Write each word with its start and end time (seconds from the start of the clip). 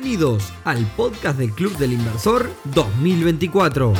Bienvenidos 0.00 0.52
al 0.62 0.86
podcast 0.92 1.40
del 1.40 1.50
Club 1.50 1.76
del 1.76 1.92
Inversor 1.92 2.48
2024. 2.72 3.92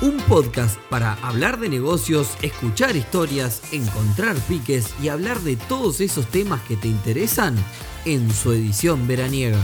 Un 0.00 0.16
podcast 0.26 0.80
para 0.88 1.12
hablar 1.16 1.60
de 1.60 1.68
negocios, 1.68 2.34
escuchar 2.40 2.96
historias, 2.96 3.62
encontrar 3.70 4.34
piques 4.48 4.94
y 5.02 5.08
hablar 5.08 5.38
de 5.40 5.56
todos 5.56 6.00
esos 6.00 6.26
temas 6.28 6.62
que 6.62 6.76
te 6.76 6.88
interesan 6.88 7.54
en 8.06 8.30
su 8.32 8.52
edición 8.52 9.06
veraniega. 9.06 9.62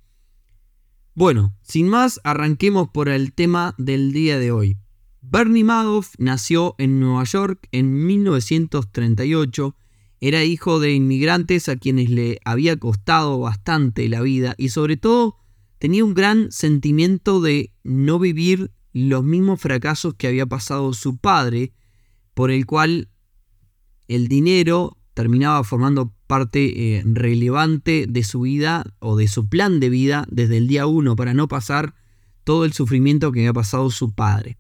Bueno, 1.17 1.57
sin 1.63 1.89
más, 1.89 2.21
arranquemos 2.25 2.89
por 2.89 3.09
el 3.09 3.33
tema 3.33 3.77
del 3.79 4.13
día 4.13 4.37
de 4.41 4.51
hoy. 4.51 4.79
Bernie 5.21 5.63
Madoff 5.63 6.15
nació 6.19 6.75
en 6.79 6.99
Nueva 6.99 7.23
York 7.23 7.69
en 7.71 8.05
1938. 8.05 9.77
Era 10.21 10.43
hijo 10.43 10.81
de 10.81 10.93
inmigrantes 10.93 11.69
a 11.69 11.77
quienes 11.77 12.11
le 12.11 12.41
había 12.45 12.77
costado 12.77 13.39
bastante 13.39 14.09
la 14.09 14.23
vida 14.23 14.57
y 14.59 14.71
sobre 14.71 14.97
todo 14.97 15.37
tenía 15.79 16.05
un 16.05 16.15
gran 16.15 16.51
sentimiento 16.51 17.41
de 17.41 17.73
no 17.85 18.19
vivir 18.19 18.73
los 18.93 19.23
mismos 19.23 19.61
fracasos 19.61 20.15
que 20.15 20.27
había 20.27 20.47
pasado 20.47 20.93
su 20.95 21.19
padre, 21.19 21.73
por 22.35 22.51
el 22.51 22.67
cual 22.67 23.09
el 24.09 24.27
dinero 24.27 24.99
terminaba 25.15 25.63
formando 25.65 26.13
parte 26.27 26.97
eh, 26.97 27.03
relevante 27.07 28.07
de 28.09 28.25
su 28.25 28.41
vida 28.41 28.85
o 28.99 29.17
de 29.17 29.29
su 29.29 29.49
plan 29.49 29.81
de 29.81 29.89
vida 29.89 30.27
desde 30.31 30.59
el 30.59 30.67
día 30.67 30.87
1 30.87 31.17
para 31.17 31.33
no 31.33 31.49
pasar 31.49 31.95
todo 32.43 32.65
el 32.65 32.73
sufrimiento 32.73 33.33
que 33.33 33.41
había 33.41 33.53
pasado 33.53 33.91
su 33.91 34.13
padre. 34.13 34.59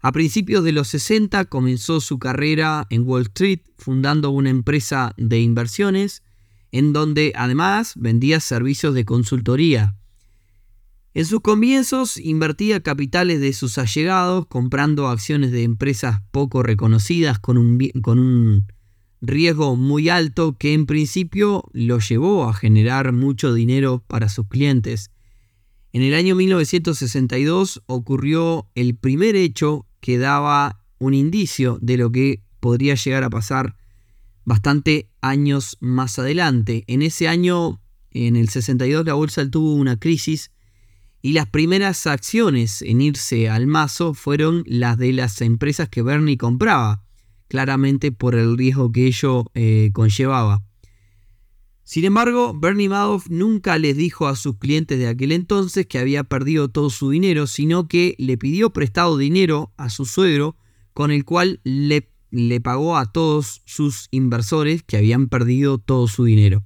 A 0.00 0.12
principios 0.12 0.64
de 0.64 0.72
los 0.72 0.88
60 0.88 1.44
comenzó 1.46 2.00
su 2.00 2.18
carrera 2.18 2.86
en 2.88 3.06
Wall 3.06 3.22
Street 3.22 3.60
fundando 3.76 4.30
una 4.30 4.48
empresa 4.48 5.12
de 5.18 5.40
inversiones 5.40 6.22
en 6.72 6.92
donde 6.92 7.32
además 7.36 7.92
vendía 7.96 8.40
servicios 8.40 8.94
de 8.94 9.04
consultoría. 9.04 9.96
En 11.12 11.26
sus 11.26 11.40
comienzos 11.40 12.16
invertía 12.16 12.80
capitales 12.80 13.40
de 13.40 13.52
sus 13.52 13.76
allegados 13.76 14.46
comprando 14.46 15.08
acciones 15.08 15.50
de 15.50 15.64
empresas 15.64 16.22
poco 16.30 16.62
reconocidas 16.62 17.40
con 17.40 17.58
un, 17.58 17.78
con 18.00 18.20
un 18.20 18.66
riesgo 19.20 19.76
muy 19.76 20.08
alto 20.08 20.56
que 20.56 20.72
en 20.72 20.86
principio 20.86 21.64
lo 21.72 21.98
llevó 21.98 22.48
a 22.48 22.54
generar 22.54 23.12
mucho 23.12 23.52
dinero 23.52 24.02
para 24.06 24.28
sus 24.28 24.48
clientes. 24.48 25.10
En 25.92 26.02
el 26.02 26.14
año 26.14 26.34
1962 26.36 27.82
ocurrió 27.86 28.68
el 28.74 28.94
primer 28.94 29.36
hecho 29.36 29.86
que 30.00 30.18
daba 30.18 30.84
un 30.98 31.14
indicio 31.14 31.78
de 31.82 31.96
lo 31.96 32.12
que 32.12 32.42
podría 32.60 32.94
llegar 32.94 33.24
a 33.24 33.30
pasar 33.30 33.76
bastante 34.44 35.10
años 35.20 35.76
más 35.80 36.18
adelante. 36.18 36.84
En 36.86 37.02
ese 37.02 37.28
año, 37.28 37.80
en 38.10 38.36
el 38.36 38.48
62, 38.48 39.04
la 39.04 39.14
bolsa 39.14 39.48
tuvo 39.50 39.74
una 39.74 39.98
crisis 39.98 40.50
y 41.22 41.32
las 41.32 41.46
primeras 41.46 42.06
acciones 42.06 42.82
en 42.82 43.00
irse 43.00 43.48
al 43.48 43.66
mazo 43.66 44.14
fueron 44.14 44.62
las 44.66 44.96
de 44.96 45.12
las 45.12 45.40
empresas 45.40 45.88
que 45.88 46.02
Bernie 46.02 46.38
compraba 46.38 47.02
claramente 47.50 48.12
por 48.12 48.36
el 48.36 48.56
riesgo 48.56 48.92
que 48.92 49.08
ello 49.08 49.44
eh, 49.54 49.90
conllevaba. 49.92 50.62
Sin 51.82 52.04
embargo, 52.04 52.54
Bernie 52.54 52.88
Madoff 52.88 53.28
nunca 53.28 53.76
les 53.76 53.96
dijo 53.96 54.28
a 54.28 54.36
sus 54.36 54.56
clientes 54.58 55.00
de 55.00 55.08
aquel 55.08 55.32
entonces 55.32 55.84
que 55.86 55.98
había 55.98 56.22
perdido 56.22 56.68
todo 56.68 56.90
su 56.90 57.10
dinero, 57.10 57.48
sino 57.48 57.88
que 57.88 58.14
le 58.18 58.38
pidió 58.38 58.70
prestado 58.70 59.18
dinero 59.18 59.72
a 59.76 59.90
su 59.90 60.06
suegro, 60.06 60.56
con 60.94 61.10
el 61.10 61.24
cual 61.24 61.60
le, 61.64 62.12
le 62.30 62.60
pagó 62.60 62.96
a 62.96 63.10
todos 63.10 63.62
sus 63.64 64.06
inversores 64.12 64.84
que 64.84 64.96
habían 64.96 65.28
perdido 65.28 65.78
todo 65.78 66.06
su 66.06 66.22
dinero. 66.22 66.64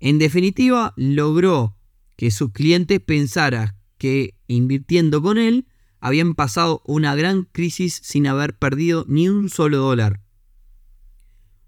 En 0.00 0.18
definitiva, 0.18 0.94
logró 0.96 1.76
que 2.16 2.30
sus 2.30 2.50
clientes 2.52 2.98
pensaran 3.00 3.76
que 3.98 4.38
invirtiendo 4.46 5.20
con 5.20 5.36
él 5.36 5.66
habían 6.04 6.34
pasado 6.34 6.82
una 6.84 7.14
gran 7.14 7.44
crisis 7.50 7.98
sin 8.04 8.26
haber 8.26 8.58
perdido 8.58 9.06
ni 9.08 9.30
un 9.30 9.48
solo 9.48 9.78
dólar. 9.78 10.20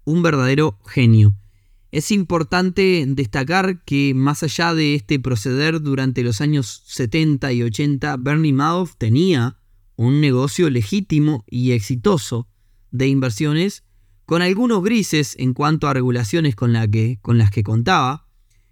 Un 0.05 0.21
verdadero 0.21 0.77
genio. 0.85 1.33
Es 1.91 2.11
importante 2.11 3.03
destacar 3.07 3.83
que 3.83 4.13
más 4.13 4.43
allá 4.43 4.75
de 4.75 4.93
este 4.93 5.19
proceder 5.19 5.81
durante 5.81 6.21
los 6.21 6.39
años 6.39 6.83
70 6.85 7.51
y 7.51 7.63
80, 7.63 8.15
Bernie 8.17 8.53
Madoff 8.53 8.95
tenía 8.99 9.57
un 9.95 10.21
negocio 10.21 10.69
legítimo 10.69 11.43
y 11.49 11.71
exitoso 11.71 12.47
de 12.91 13.07
inversiones, 13.07 13.85
con 14.27 14.43
algunos 14.43 14.83
grises 14.83 15.35
en 15.39 15.55
cuanto 15.55 15.87
a 15.87 15.95
regulaciones 15.95 16.55
con, 16.55 16.73
que, 16.91 17.17
con 17.23 17.39
las 17.39 17.49
que 17.49 17.63
contaba, 17.63 18.27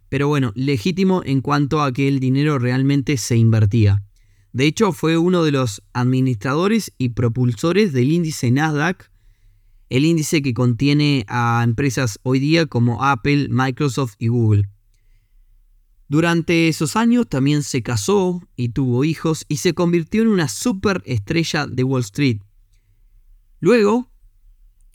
pero 0.09 0.27
bueno, 0.27 0.51
legítimo 0.53 1.23
en 1.25 1.41
cuanto 1.41 1.81
a 1.81 1.91
que 1.91 2.07
el 2.07 2.19
dinero 2.19 2.59
realmente 2.59 3.17
se 3.17 3.35
invertía. 3.35 4.03
De 4.55 4.67
hecho, 4.67 4.93
fue 4.93 5.17
uno 5.17 5.43
de 5.43 5.51
los 5.51 5.83
administradores 5.91 6.93
y 6.97 7.09
propulsores 7.09 7.91
del 7.91 8.09
índice 8.09 8.51
Nasdaq, 8.51 9.11
el 9.89 10.05
índice 10.05 10.41
que 10.41 10.53
contiene 10.53 11.25
a 11.27 11.61
empresas 11.61 12.21
hoy 12.23 12.39
día 12.39 12.65
como 12.65 13.03
Apple, 13.03 13.49
Microsoft 13.49 14.13
y 14.17 14.29
Google. 14.29 14.69
Durante 16.07 16.69
esos 16.69 16.95
años 16.95 17.27
también 17.27 17.63
se 17.63 17.83
casó 17.83 18.47
y 18.55 18.69
tuvo 18.69 19.03
hijos 19.03 19.43
y 19.49 19.57
se 19.57 19.73
convirtió 19.73 20.21
en 20.21 20.29
una 20.29 20.47
superestrella 20.47 21.67
de 21.67 21.83
Wall 21.83 22.03
Street. 22.03 22.39
Luego, 23.59 24.09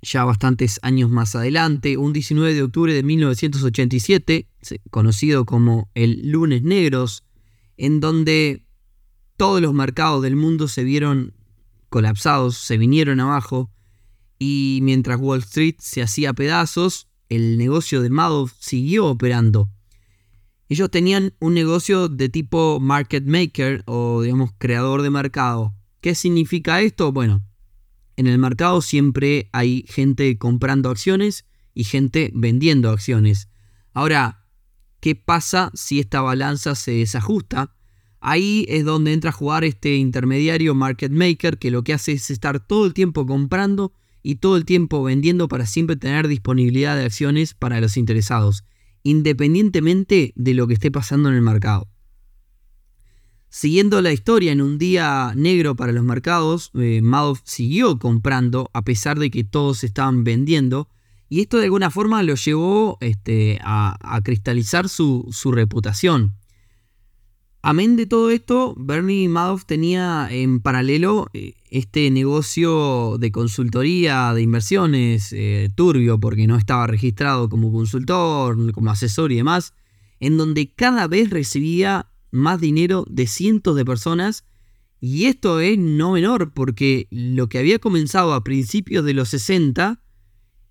ya 0.00 0.24
bastantes 0.24 0.80
años 0.80 1.10
más 1.10 1.36
adelante, 1.36 1.98
un 1.98 2.14
19 2.14 2.54
de 2.54 2.62
octubre 2.62 2.94
de 2.94 3.02
1987, 3.02 4.48
conocido 4.90 5.44
como 5.44 5.90
el 5.92 6.30
lunes 6.30 6.62
negros, 6.62 7.24
en 7.76 8.00
donde 8.00 8.64
todos 9.40 9.62
los 9.62 9.72
mercados 9.72 10.20
del 10.20 10.36
mundo 10.36 10.68
se 10.68 10.84
vieron 10.84 11.32
colapsados, 11.88 12.58
se 12.58 12.76
vinieron 12.76 13.20
abajo, 13.20 13.70
y 14.38 14.80
mientras 14.82 15.18
Wall 15.18 15.38
Street 15.38 15.76
se 15.78 16.02
hacía 16.02 16.34
pedazos, 16.34 17.08
el 17.30 17.56
negocio 17.56 18.02
de 18.02 18.10
Madoff 18.10 18.52
siguió 18.58 19.06
operando. 19.06 19.70
Ellos 20.68 20.90
tenían 20.90 21.32
un 21.38 21.54
negocio 21.54 22.10
de 22.10 22.28
tipo 22.28 22.80
market 22.80 23.24
maker 23.24 23.82
o 23.86 24.20
digamos 24.20 24.50
creador 24.58 25.00
de 25.00 25.08
mercado. 25.08 25.74
¿Qué 26.02 26.14
significa 26.14 26.82
esto? 26.82 27.10
Bueno, 27.10 27.42
en 28.16 28.26
el 28.26 28.36
mercado 28.36 28.82
siempre 28.82 29.48
hay 29.54 29.86
gente 29.88 30.36
comprando 30.36 30.90
acciones 30.90 31.46
y 31.72 31.84
gente 31.84 32.30
vendiendo 32.34 32.90
acciones. 32.90 33.48
Ahora, 33.94 34.44
¿qué 35.00 35.14
pasa 35.14 35.70
si 35.72 35.98
esta 35.98 36.20
balanza 36.20 36.74
se 36.74 36.90
desajusta? 36.90 37.74
Ahí 38.20 38.66
es 38.68 38.84
donde 38.84 39.12
entra 39.12 39.30
a 39.30 39.32
jugar 39.32 39.64
este 39.64 39.96
intermediario 39.96 40.74
market 40.74 41.10
maker 41.10 41.58
que 41.58 41.70
lo 41.70 41.82
que 41.82 41.94
hace 41.94 42.12
es 42.12 42.30
estar 42.30 42.60
todo 42.60 42.86
el 42.86 42.94
tiempo 42.94 43.26
comprando 43.26 43.92
y 44.22 44.36
todo 44.36 44.56
el 44.56 44.64
tiempo 44.64 45.02
vendiendo 45.02 45.48
para 45.48 45.66
siempre 45.66 45.96
tener 45.96 46.28
disponibilidad 46.28 46.96
de 46.96 47.06
acciones 47.06 47.54
para 47.54 47.80
los 47.80 47.96
interesados, 47.96 48.64
independientemente 49.02 50.32
de 50.36 50.54
lo 50.54 50.66
que 50.66 50.74
esté 50.74 50.90
pasando 50.90 51.30
en 51.30 51.36
el 51.36 51.42
mercado. 51.42 51.88
Siguiendo 53.48 54.00
la 54.00 54.12
historia 54.12 54.52
en 54.52 54.60
un 54.60 54.78
día 54.78 55.32
negro 55.34 55.74
para 55.74 55.90
los 55.90 56.04
mercados, 56.04 56.70
eh, 56.74 57.00
Madoff 57.02 57.40
siguió 57.44 57.98
comprando 57.98 58.70
a 58.72 58.82
pesar 58.82 59.18
de 59.18 59.30
que 59.30 59.42
todos 59.42 59.82
estaban 59.82 60.22
vendiendo 60.22 60.88
y 61.28 61.40
esto 61.40 61.58
de 61.58 61.64
alguna 61.64 61.90
forma 61.90 62.22
lo 62.24 62.34
llevó 62.34 62.98
este, 63.00 63.60
a, 63.62 64.20
cristalizar 64.24 64.88
su, 64.88 65.30
reputación. 65.52 66.34
Amén 67.62 67.96
de 67.96 68.06
todo 68.06 68.30
esto, 68.30 68.74
Bernie 68.78 69.28
Madoff 69.28 69.66
tenía 69.66 70.28
en 70.30 70.60
paralelo 70.60 71.28
eh, 71.34 71.52
este 71.70 72.10
negocio 72.10 73.18
de 73.18 73.30
consultoría 73.30 74.32
de 74.32 74.40
inversiones 74.40 75.30
eh, 75.34 75.68
turbio 75.74 76.18
porque 76.18 76.46
no 76.46 76.56
estaba 76.56 76.86
registrado 76.86 77.50
como 77.50 77.70
consultor, 77.70 78.72
como 78.72 78.90
asesor 78.90 79.30
y 79.30 79.36
demás, 79.36 79.74
en 80.20 80.38
donde 80.38 80.72
cada 80.72 81.06
vez 81.06 81.28
recibía 81.28 82.08
más 82.30 82.62
dinero 82.62 83.04
de 83.10 83.26
cientos 83.26 83.76
de 83.76 83.84
personas. 83.84 84.46
Y 84.98 85.26
esto 85.26 85.60
es 85.60 85.78
no 85.78 86.12
menor, 86.12 86.54
porque 86.54 87.08
lo 87.10 87.50
que 87.50 87.58
había 87.58 87.78
comenzado 87.78 88.32
a 88.32 88.42
principios 88.42 89.04
de 89.04 89.12
los 89.12 89.28
60, 89.28 90.00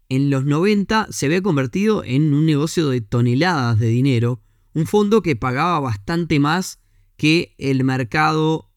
en 0.09 0.31
los 0.31 0.44
90 0.44 1.07
se 1.12 1.27
había 1.27 1.44
convertido 1.44 2.03
en 2.03 2.33
un 2.33 2.47
negocio 2.47 2.89
de 2.89 3.01
toneladas 3.01 3.77
de 3.77 3.89
dinero, 3.89 4.41
un 4.74 4.86
fondo 4.86 5.21
que 5.21 5.36
pagaba 5.36 5.80
bastante 5.80 6.39
más 6.39 6.80
que 7.18 7.56
el 7.57 7.83
mercado, 7.83 8.71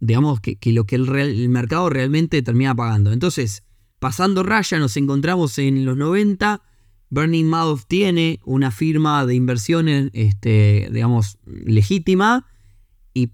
digamos, 0.00 0.40
que, 0.40 0.58
lo 0.72 0.84
que 0.84 0.96
el, 0.96 1.48
mercado 1.48 1.88
realmente 1.90 2.42
terminaba 2.42 2.84
pagando. 2.84 3.12
Entonces, 3.12 3.64
pasando 3.98 4.42
raya, 4.42 4.78
nos 4.78 4.96
encontramos 4.96 5.58
en 5.58 5.84
los 5.84 5.96
90 5.96 6.62
Bernie 7.08 7.44
Madoff 7.44 7.86
tiene 7.86 8.40
una 8.44 8.70
firma 8.70 9.24
de 9.26 9.34
inversiones, 9.34 10.10
este, 10.12 10.88
digamos, 10.92 11.38
legítima 11.46 12.46
y 13.14 13.30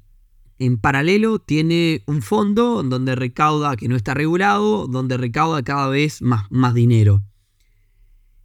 en 0.59 0.79
paralelo 0.79 1.39
tiene 1.39 2.03
un 2.07 2.23
fondo 2.23 2.83
donde 2.83 3.15
recauda, 3.15 3.77
que 3.77 3.89
no 3.89 3.97
está 3.97 4.15
regulado, 4.15 4.87
donde 4.87 5.17
recauda 5.17 5.63
cada 5.63 5.89
vez 5.89 6.21
más, 6.21 6.45
más 6.51 6.75
dinero. 6.75 7.23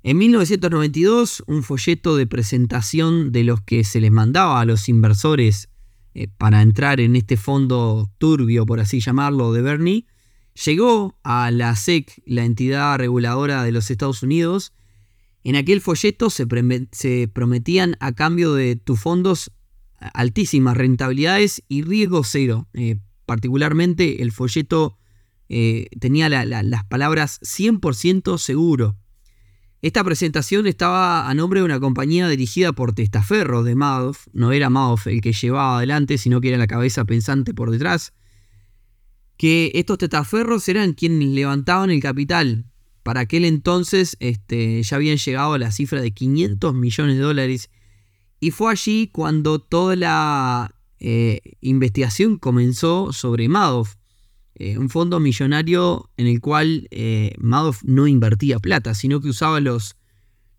En 0.07 0.19
1992, 0.19 1.44
un 1.48 1.63
folleto 1.63 2.15
de 2.15 2.25
presentación 2.27 3.33
de 3.33 3.44
los 3.44 3.59
que 3.59 3.83
se 3.83 4.00
les 4.00 4.09
mandaba 4.09 4.62
a 4.62 4.63
los 4.63 4.88
inversores 4.88 5.68
eh, 6.13 6.30
para 6.38 6.62
entrar 6.62 7.01
en 7.01 7.18
este 7.18 7.36
fondo 7.36 8.09
turbio, 8.18 8.65
por 8.65 8.80
así 8.80 9.01
llamarlo, 9.01 9.51
de 9.51 9.62
Bernie, 9.62 10.06
llegó 10.63 11.19
a 11.24 11.51
la 11.51 11.75
SEC, 11.75 12.24
la 12.25 12.45
entidad 12.45 12.98
reguladora 12.98 13.63
de 13.63 13.74
los 13.74 13.92
Estados 13.92 14.24
Unidos, 14.24 14.71
en 15.44 15.57
aquel 15.57 15.81
folleto 15.81 16.30
se, 16.30 16.48
prometían 17.27 17.98
a 18.00 18.13
cambio 18.13 18.53
de 18.53 18.77
tus 18.77 19.01
fondos 19.01 19.51
altísimas 20.00 20.77
rentabilidades 20.77 21.63
y 21.68 21.81
riesgo 21.81 22.24
cero. 22.24 22.69
Eh, 22.74 22.95
particularmente 23.25 24.21
el 24.21 24.31
folleto 24.31 24.98
eh, 25.50 25.88
tenía 26.00 26.30
las 26.30 26.83
palabras 26.86 27.42
100% 27.42 28.38
seguro. 28.38 28.95
Esta 29.81 30.03
presentación 30.03 30.65
estaba 30.65 31.29
a 31.29 31.33
nombre 31.35 31.59
de 31.59 31.65
una 31.65 31.79
compañía 31.79 32.27
dirigida 32.27 32.74
por 32.74 32.94
testaferros 32.94 33.63
de 33.63 33.75
Madoff. 33.75 34.27
No 34.33 34.51
era 34.51 34.71
Madoff 34.71 35.06
el 35.06 35.21
que 35.21 35.33
llevaba 35.33 35.77
adelante, 35.77 36.18
sino 36.18 36.41
que 36.41 36.50
era 36.50 36.57
la 36.57 36.65
cabeza 36.65 37.06
pensante 37.06 37.53
por 37.53 37.69
detrás. 37.69 38.13
Que 39.38 39.71
estos 39.75 40.00
testaferros 40.00 40.68
eran 40.68 40.94
quienes 40.94 41.29
levantaban 41.29 41.91
el 41.91 42.01
capital 42.01 42.65
para 43.03 43.21
aquel 43.21 43.45
entonces 43.45 44.18
este, 44.19 44.81
ya 44.81 44.95
habían 44.97 45.18
llegado 45.18 45.53
a 45.53 45.59
la 45.59 45.71
cifra 45.71 46.01
de 46.01 46.12
500 46.12 46.74
millones 46.74 47.18
de 47.18 47.21
dólares. 47.21 47.69
Y 48.39 48.50
fue 48.50 48.71
allí 48.71 49.07
cuando 49.07 49.59
toda 49.59 49.95
la 49.95 50.75
eh, 51.00 51.39
investigación 51.62 52.38
comenzó 52.38 53.13
sobre 53.13 53.47
Madoff. 53.47 53.97
Eh, 54.59 54.80
un 54.80 54.89
fondo 54.89 55.19
millonario 55.19 56.09
en 56.18 56.25
el 56.25 56.42
cual 56.42 56.88
eh, 56.89 57.36
Madoff 57.38 57.83
no 57.83 58.07
invertía 58.07 58.57
plata, 58.57 58.95
sino 58.95 59.21
que 59.21 59.30
usaba 59.30 59.59
los 59.59 59.95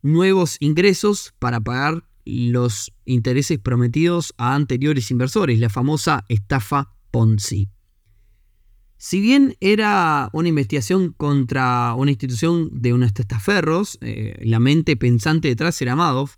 nuevos 0.02 0.56
ingresos 0.60 1.34
para 1.40 1.60
pagar 1.60 2.04
los 2.24 2.92
intereses 3.06 3.58
prometidos 3.58 4.34
a 4.38 4.54
anteriores 4.54 5.10
inversores, 5.10 5.58
la 5.58 5.68
famosa 5.68 6.24
estafa 6.28 6.92
Ponzi. 7.10 7.70
Si 8.98 9.20
bien 9.20 9.56
era 9.58 10.30
una 10.32 10.48
investigación 10.48 11.12
contra 11.16 11.94
una 11.94 12.12
institución 12.12 12.70
de 12.72 12.92
unos 12.92 13.12
testaferros, 13.14 13.98
eh, 14.00 14.38
la 14.44 14.60
mente 14.60 14.96
pensante 14.96 15.48
detrás 15.48 15.82
era 15.82 15.96
Madoff, 15.96 16.36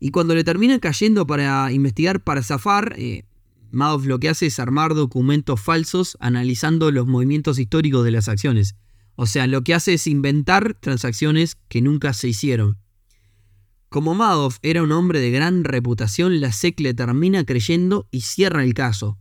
y 0.00 0.10
cuando 0.10 0.34
le 0.34 0.42
terminan 0.42 0.80
cayendo 0.80 1.28
para 1.28 1.70
investigar 1.70 2.24
para 2.24 2.42
zafar, 2.42 2.96
Madoff 3.72 4.06
lo 4.06 4.20
que 4.20 4.28
hace 4.28 4.46
es 4.46 4.58
armar 4.58 4.94
documentos 4.94 5.60
falsos 5.60 6.16
analizando 6.20 6.90
los 6.90 7.06
movimientos 7.06 7.58
históricos 7.58 8.04
de 8.04 8.10
las 8.10 8.28
acciones. 8.28 8.76
O 9.14 9.26
sea, 9.26 9.46
lo 9.46 9.62
que 9.62 9.74
hace 9.74 9.94
es 9.94 10.06
inventar 10.06 10.74
transacciones 10.74 11.56
que 11.68 11.82
nunca 11.82 12.12
se 12.12 12.28
hicieron. 12.28 12.78
Como 13.88 14.14
Madoff 14.14 14.58
era 14.62 14.82
un 14.82 14.92
hombre 14.92 15.20
de 15.20 15.30
gran 15.30 15.64
reputación, 15.64 16.40
la 16.40 16.52
SEC 16.52 16.80
le 16.80 16.94
termina 16.94 17.44
creyendo 17.44 18.08
y 18.10 18.22
cierra 18.22 18.64
el 18.64 18.72
caso. 18.72 19.18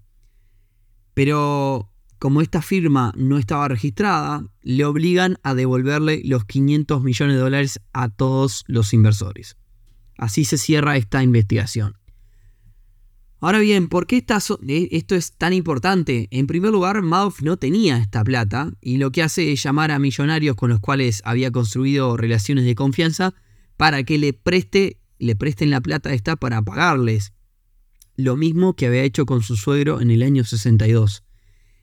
Pero 1.14 1.92
como 2.20 2.42
esta 2.42 2.62
firma 2.62 3.12
no 3.18 3.38
estaba 3.38 3.68
registrada, 3.68 4.46
le 4.62 4.86
obligan 4.86 5.40
a 5.44 5.56
devolverle 5.56 6.22
los 6.24 6.46
500 6.46 7.02
millones 7.02 7.36
de 7.36 7.42
dólares 7.42 7.82
a 7.94 8.10
todos 8.10 8.64
los 8.68 8.94
inversores. 8.94 9.58
Así 10.18 10.46
se 10.46 10.58
cierra 10.58 10.98
esta 10.98 11.24
investigación. 11.24 11.98
Ahora 13.44 13.58
bien, 13.58 13.88
¿por 13.88 14.06
qué 14.06 14.18
eh, 14.18 14.88
esto 14.92 15.16
es 15.16 15.32
tan 15.32 15.54
importante? 15.54 16.28
En 16.30 16.46
primer 16.46 16.70
lugar, 16.70 17.02
Madoff 17.02 17.42
no 17.42 17.58
tenía 17.58 17.98
esta 17.98 18.24
plata 18.24 18.72
y 18.82 18.98
lo 18.98 19.12
que 19.12 19.24
hace 19.24 19.52
es 19.52 19.64
llamar 19.64 19.90
a 19.90 19.98
millonarios 19.98 20.56
con 20.56 20.70
los 20.70 20.80
cuales 20.80 21.24
había 21.26 21.50
construido 21.50 22.16
relaciones 22.18 22.66
de 22.66 22.76
confianza 22.76 23.34
para 23.78 24.04
que 24.04 24.20
le, 24.20 24.34
preste, 24.34 25.00
le 25.18 25.36
presten 25.36 25.72
la 25.72 25.82
plata 25.82 26.14
esta 26.14 26.36
para 26.36 26.62
pagarles. 26.62 27.34
Lo 28.16 28.38
mismo 28.38 28.76
que 28.76 28.86
había 28.86 29.02
hecho 29.02 29.26
con 29.26 29.42
su 29.42 29.56
suegro 29.56 30.02
en 30.02 30.12
el 30.12 30.22
año 30.22 30.44
62. 30.44 31.24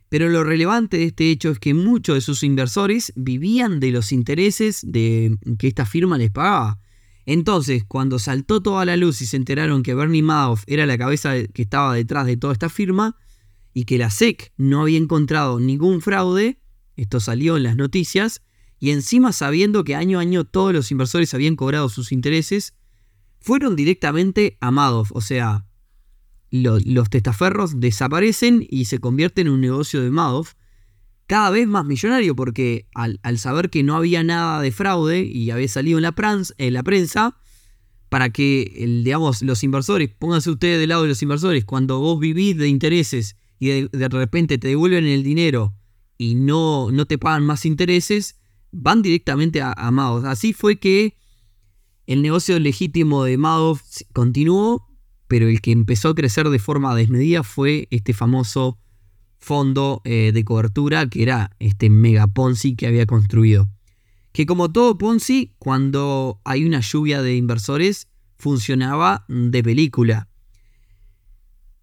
Pero 0.09 0.29
lo 0.29 0.45
relevante 0.45 0.99
de 0.99 1.07
este 1.07 1.29
hecho 1.33 1.51
es 1.51 1.59
que 1.59 1.75
muchos 1.75 2.15
de 2.15 2.21
sus 2.21 2.45
inversores 2.45 3.13
vivían 3.17 3.81
de 3.81 3.91
los 3.91 4.13
intereses 4.13 4.83
de 4.87 5.37
que 5.59 5.67
esta 5.67 5.87
firma 5.87 6.19
les 6.19 6.31
pagaba. 6.31 6.79
Entonces, 7.31 7.85
cuando 7.87 8.19
saltó 8.19 8.63
toda 8.63 8.87
la 8.87 8.97
luz 8.97 9.21
y 9.21 9.27
se 9.27 9.37
enteraron 9.37 9.83
que 9.83 9.93
Bernie 9.93 10.23
Madoff 10.23 10.65
era 10.67 10.87
la 10.87 10.97
cabeza 10.97 11.35
que 11.45 11.61
estaba 11.61 11.93
detrás 11.93 12.25
de 12.25 12.39
toda 12.39 12.55
esta 12.55 12.71
firma 12.71 13.19
y 13.75 13.85
que 13.85 13.99
la 13.99 14.09
SEC 14.09 14.55
no 14.57 14.81
había 14.81 14.97
encontrado 14.97 15.61
ningún 15.61 16.01
fraude, 16.01 16.59
esto 16.97 17.21
salió 17.21 17.59
en 17.59 17.65
las 17.65 17.77
noticias, 17.77 18.41
y 18.79 18.93
encima 18.93 19.35
sabiendo 19.35 19.85
que 19.85 19.95
año 19.95 20.17
a 20.19 20.23
año 20.23 20.45
todos 20.45 20.73
los 20.73 20.91
inversores 20.91 21.35
habían 21.35 21.55
cobrado 21.55 21.91
sus 21.91 22.13
intereses, 22.13 22.73
fueron 23.41 23.77
directamente 23.77 24.57
a 24.63 24.71
Madoff, 24.71 25.13
o 25.13 25.21
sea, 25.21 25.67
los 26.51 27.11
testaferros 27.11 27.79
desaparecen 27.79 28.67
y 28.71 28.87
se 28.87 29.01
convierten 29.01 29.49
en 29.49 29.53
un 29.53 29.61
negocio 29.61 30.01
de 30.01 30.09
Madoff 30.09 30.55
cada 31.29 31.51
vez 31.51 31.69
más 31.69 31.85
millonario 31.85 32.35
porque 32.35 32.89
al, 32.95 33.21
saber 33.39 33.71
que 33.71 33.85
no 33.85 33.95
había 33.95 34.25
nada 34.25 34.61
de 34.61 34.73
fraude 34.73 35.21
y 35.21 35.51
había 35.51 35.69
salido 35.69 35.99
en 35.99 36.03
la, 36.03 36.15
en 36.59 36.75
la 36.75 36.83
prensa, 36.83 37.37
para 38.09 38.31
que 38.31 38.73
digamos, 39.05 39.43
los 39.43 39.63
inversores, 39.63 40.11
pónganse 40.19 40.51
ustedes 40.51 40.81
del 40.81 40.89
lado 40.89 41.03
de 41.03 41.11
los 41.11 41.23
inversores, 41.23 41.65
cuando 41.65 42.01
vos 42.01 42.19
vivís 42.19 42.57
de 42.57 42.69
intereses 42.69 43.37
y 43.61 43.69
de, 43.69 44.09
repente 44.09 44.59
te 44.59 44.69
devuelven 44.69 45.07
el 45.07 45.23
dinero 45.23 45.75
y 46.17 46.35
no, 46.35 46.91
no, 46.91 47.07
te 47.07 47.19
pagan 47.19 47.45
más 47.45 47.65
intereses, 47.65 48.41
van 48.73 49.03
directamente 49.03 49.61
a, 49.61 49.73
a 49.73 49.91
Madoff. 49.93 50.25
Así 50.25 50.53
fue 50.53 50.81
que 50.81 51.17
el 52.07 52.23
negocio 52.23 52.59
legítimo 52.59 53.23
de 53.23 53.37
Madoff 53.37 53.83
continuó 54.13 54.89
pero 55.29 55.47
el 55.47 55.61
que 55.61 55.71
empezó 55.71 56.09
a 56.09 56.15
crecer 56.15 56.49
de 56.49 56.59
forma 56.59 56.97
desmedida 56.97 57.43
fue 57.43 57.87
este 57.91 58.15
famoso 58.15 58.79
fondo 59.39 60.03
eh, 60.05 60.33
de 60.33 60.45
cobertura 60.45 61.09
que 61.09 61.23
era 61.23 61.51
este 61.59 61.91
mega 61.91 62.27
Ponzi 62.27 62.77
que 62.77 62.87
había 62.87 63.07
construido. 63.07 63.69
Que 64.33 64.47
como 64.47 64.71
todo 64.71 64.99
Ponzi, 64.99 65.55
cuando 65.59 66.41
hay 66.45 66.65
una 66.65 66.81
lluvia 66.81 67.23
de 67.23 67.37
inversores, 67.37 68.09
funcionaba 68.37 69.25
de 69.29 69.63
película. 69.63 70.29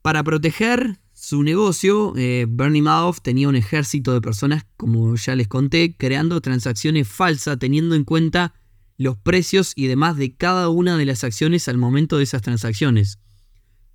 Para 0.01 0.23
proteger 0.23 0.99
su 1.13 1.43
negocio, 1.43 2.13
eh, 2.15 2.45
Bernie 2.47 2.81
Madoff 2.81 3.21
tenía 3.21 3.49
un 3.49 3.55
ejército 3.55 4.13
de 4.13 4.21
personas, 4.21 4.65
como 4.77 5.15
ya 5.15 5.35
les 5.35 5.47
conté, 5.47 5.95
creando 5.97 6.41
transacciones 6.41 7.07
falsas, 7.07 7.57
teniendo 7.57 7.95
en 7.95 8.03
cuenta 8.03 8.53
los 8.97 9.17
precios 9.17 9.73
y 9.75 9.87
demás 9.87 10.17
de 10.17 10.35
cada 10.35 10.69
una 10.69 10.97
de 10.97 11.05
las 11.05 11.23
acciones 11.23 11.67
al 11.67 11.77
momento 11.77 12.17
de 12.17 12.23
esas 12.23 12.41
transacciones. 12.41 13.19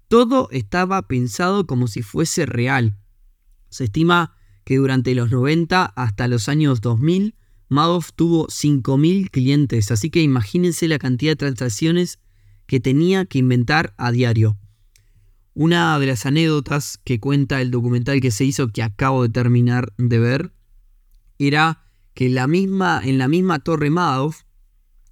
Todo 0.09 0.49
estaba 0.51 1.07
pensado 1.07 1.67
como 1.67 1.87
si 1.87 2.03
fuese 2.03 2.47
real. 2.47 2.97
Se 3.71 3.85
estima 3.85 4.37
que 4.65 4.77
durante 4.77 5.15
los 5.15 5.31
90 5.31 5.85
hasta 5.85 6.29
los 6.29 6.49
años 6.49 6.81
2000, 6.81 7.35
Madoff 7.69 8.11
tuvo 8.15 8.49
5.000 8.49 9.31
clientes, 9.31 9.91
así 9.91 10.11
que 10.11 10.23
imagínense 10.23 10.89
la 10.89 10.99
cantidad 10.99 11.33
de 11.33 11.37
transacciones 11.37 12.19
que 12.67 12.81
tenía 12.81 13.25
que 13.25 13.39
inventar 13.39 13.95
a 13.97 14.13
diario. 14.13 14.59
Una 15.55 15.99
de 15.99 16.07
las 16.07 16.27
anécdotas 16.27 16.99
que 17.05 17.21
cuenta 17.21 17.61
el 17.61 17.71
documental 17.71 18.21
que 18.21 18.31
se 18.31 18.45
hizo 18.45 18.69
que 18.69 18.83
acabo 18.83 19.23
de 19.23 19.29
terminar 19.29 19.93
de 19.99 20.19
ver 20.19 20.53
era 21.39 21.85
que 22.15 22.29
la 22.29 22.47
misma, 22.47 23.01
en 23.05 23.19
la 23.19 23.29
misma 23.29 23.61
torre 23.61 23.91
Madoff, 23.91 24.43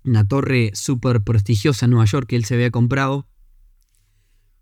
una 0.05 0.27
torre 0.27 0.71
súper 0.75 1.23
prestigiosa 1.23 1.87
en 1.87 1.91
Nueva 1.91 2.07
York 2.07 2.29
que 2.29 2.37
él 2.37 2.45
se 2.45 2.55
había 2.55 2.71
comprado, 2.71 3.29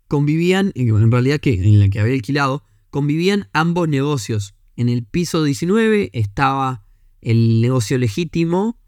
convivían, 0.07 0.71
en 0.75 1.11
realidad 1.11 1.39
que 1.39 1.53
en 1.53 1.79
la 1.79 1.89
que 1.89 1.99
había 1.99 2.13
alquilado, 2.13 2.63
convivían 2.89 3.49
ambos 3.53 3.87
negocios. 3.87 4.55
En 4.75 4.89
el 4.89 5.03
piso 5.03 5.43
19 5.43 6.11
estaba 6.13 6.83
el 7.21 7.61
negocio 7.61 7.97
legítimo 7.97 8.79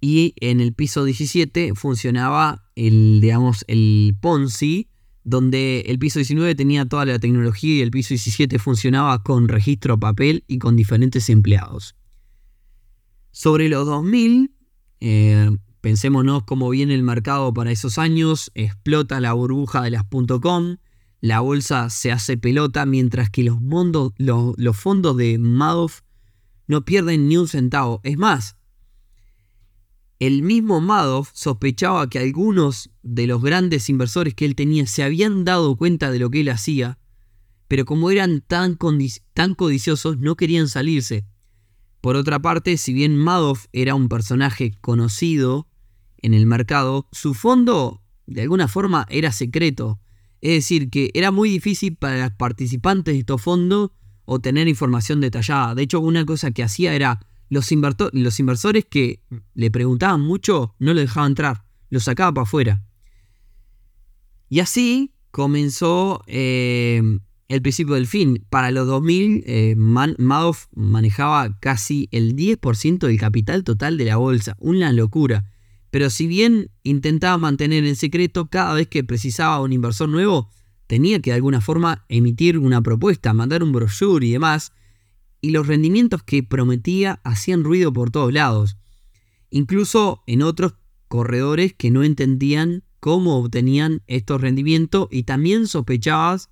y 0.00 0.34
en 0.40 0.60
el 0.60 0.74
piso 0.74 1.04
17 1.04 1.74
funcionaba 1.74 2.68
el, 2.74 3.20
digamos, 3.20 3.64
el 3.68 4.16
Ponzi, 4.20 4.88
donde 5.24 5.80
el 5.86 5.98
piso 5.98 6.18
19 6.18 6.54
tenía 6.54 6.86
toda 6.86 7.04
la 7.04 7.18
tecnología 7.18 7.76
y 7.76 7.80
el 7.80 7.90
piso 7.90 8.08
17 8.08 8.58
funcionaba 8.58 9.22
con 9.22 9.48
registro 9.48 9.98
papel 10.00 10.44
y 10.48 10.58
con 10.58 10.74
diferentes 10.76 11.30
empleados. 11.30 11.94
Sobre 13.30 13.68
los 13.68 13.86
2000, 13.86 14.52
eh, 15.00 15.50
pensémonos 15.80 16.44
cómo 16.44 16.68
viene 16.70 16.94
el 16.94 17.02
mercado 17.02 17.54
para 17.54 17.70
esos 17.70 17.98
años, 17.98 18.50
explota 18.54 19.20
la 19.20 19.32
burbuja 19.32 19.82
de 19.82 19.90
las 19.90 20.04
.com, 20.40 20.76
la 21.22 21.38
bolsa 21.38 21.88
se 21.88 22.10
hace 22.10 22.36
pelota 22.36 22.84
mientras 22.84 23.30
que 23.30 23.44
los, 23.44 23.56
fondos 24.76 25.16
de 25.16 25.38
Madoff 25.38 26.00
no 26.66 26.84
pierden 26.84 27.28
ni 27.28 27.36
un 27.36 27.46
centavo. 27.46 28.00
Es 28.02 28.18
más, 28.18 28.56
el 30.18 30.42
mismo 30.42 30.80
Madoff 30.80 31.30
sospechaba 31.32 32.10
que 32.10 32.18
algunos 32.18 32.90
de 33.04 33.28
los 33.28 33.40
grandes 33.40 33.88
inversores 33.88 34.34
que 34.34 34.44
él 34.44 34.56
tenía 34.56 34.84
se 34.88 35.04
habían 35.04 35.44
dado 35.44 35.76
cuenta 35.76 36.10
de 36.10 36.18
lo 36.18 36.28
que 36.28 36.40
él 36.40 36.48
hacía, 36.48 36.98
pero 37.68 37.84
como 37.84 38.10
eran 38.10 38.40
tan, 38.40 38.76
tan 39.32 39.54
codiciosos 39.54 40.18
no 40.18 40.34
querían 40.34 40.66
salirse. 40.66 41.24
Por 42.00 42.16
otra 42.16 42.42
parte, 42.42 42.76
si 42.76 42.92
bien 42.92 43.16
Madoff 43.16 43.66
era 43.72 43.94
un 43.94 44.08
personaje 44.08 44.72
conocido 44.80 45.68
en 46.18 46.34
el 46.34 46.46
mercado, 46.46 47.06
su 47.12 47.32
fondo 47.32 48.02
de 48.26 48.42
alguna 48.42 48.66
forma 48.66 49.06
era 49.08 49.30
secreto. 49.30 50.00
Es 50.42 50.50
decir, 50.50 50.90
que 50.90 51.10
era 51.14 51.30
muy 51.30 51.48
difícil 51.48 51.96
para 51.96 52.18
los 52.18 52.32
participantes 52.32 53.14
de 53.14 53.20
estos 53.20 53.40
fondos 53.40 53.90
obtener 54.24 54.68
información 54.68 55.20
detallada. 55.20 55.74
De 55.74 55.82
hecho, 55.82 56.00
una 56.00 56.26
cosa 56.26 56.50
que 56.50 56.62
hacía 56.62 56.94
era 56.94 57.20
los, 57.48 57.70
los 58.12 58.40
inversores 58.40 58.84
que 58.84 59.20
le 59.54 59.70
preguntaban 59.70 60.20
mucho 60.20 60.74
no 60.78 60.94
lo 60.94 61.00
dejaba 61.00 61.26
entrar, 61.26 61.64
lo 61.90 62.00
sacaba 62.00 62.34
para 62.34 62.42
afuera. 62.42 62.82
Y 64.48 64.60
así 64.60 65.14
comenzó 65.30 66.22
eh, 66.26 67.00
el 67.48 67.62
principio 67.62 67.94
del 67.94 68.06
fin. 68.06 68.44
Para 68.50 68.70
los 68.70 68.86
2000, 68.86 69.44
eh, 69.46 69.74
Madoff 69.76 70.66
manejaba 70.74 71.58
casi 71.60 72.08
el 72.10 72.34
10% 72.34 73.06
del 73.06 73.18
capital 73.18 73.64
total 73.64 73.96
de 73.96 74.06
la 74.06 74.16
bolsa. 74.16 74.56
Una 74.58 74.92
locura. 74.92 75.44
Pero 75.92 76.08
si 76.08 76.26
bien 76.26 76.70
intentaba 76.84 77.36
mantener 77.36 77.84
en 77.84 77.96
secreto, 77.96 78.48
cada 78.48 78.72
vez 78.72 78.88
que 78.88 79.04
precisaba 79.04 79.60
un 79.60 79.74
inversor 79.74 80.08
nuevo, 80.08 80.48
tenía 80.86 81.20
que 81.20 81.32
de 81.32 81.34
alguna 81.34 81.60
forma 81.60 82.06
emitir 82.08 82.56
una 82.56 82.80
propuesta, 82.80 83.34
mandar 83.34 83.62
un 83.62 83.72
brochure 83.72 84.26
y 84.26 84.32
demás, 84.32 84.72
y 85.42 85.50
los 85.50 85.66
rendimientos 85.66 86.22
que 86.22 86.42
prometía 86.42 87.20
hacían 87.24 87.62
ruido 87.62 87.92
por 87.92 88.10
todos 88.10 88.32
lados, 88.32 88.78
incluso 89.50 90.22
en 90.26 90.40
otros 90.40 90.76
corredores 91.08 91.74
que 91.74 91.90
no 91.90 92.04
entendían 92.04 92.84
cómo 92.98 93.36
obtenían 93.36 94.00
estos 94.06 94.40
rendimientos 94.40 95.08
y 95.10 95.24
también 95.24 95.66
sospechabas 95.66 96.48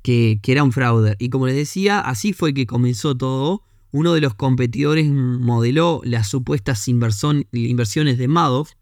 que, 0.00 0.40
que 0.42 0.52
era 0.52 0.64
un 0.64 0.72
fraude. 0.72 1.14
Y 1.18 1.28
como 1.28 1.46
les 1.46 1.56
decía, 1.56 2.00
así 2.00 2.32
fue 2.32 2.54
que 2.54 2.66
comenzó 2.66 3.18
todo 3.18 3.64
uno 3.96 4.12
de 4.12 4.20
los 4.20 4.34
competidores 4.34 5.10
modeló 5.10 6.02
las 6.04 6.28
supuestas 6.28 6.86
inversiones 6.86 8.18
de 8.18 8.28
Madoff 8.28 8.72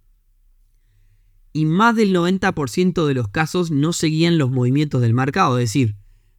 y 1.53 1.67
más 1.67 1.95
del 1.95 2.13
90% 2.13 3.07
de 3.07 3.15
los 3.15 3.29
casos 3.29 3.71
no 3.71 3.93
seguían 3.93 4.39
los 4.39 4.51
movimientos 4.51 5.01
del 5.01 5.15
mercado. 5.15 5.59
Es 5.59 5.67
decir, 5.67 5.95